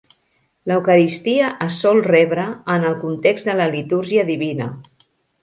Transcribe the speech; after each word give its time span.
L"eucaristia 0.69 1.49
es 1.65 1.77
sol 1.85 2.01
rebre 2.07 2.47
en 2.77 2.89
el 2.93 2.97
context 3.03 3.51
de 3.51 3.57
la 3.61 3.69
Litúrgia 3.77 4.27
divina. 4.33 4.73